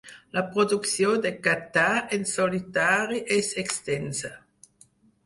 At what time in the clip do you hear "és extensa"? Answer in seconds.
3.37-4.33